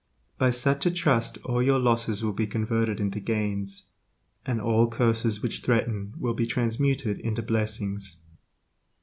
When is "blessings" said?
7.43-8.17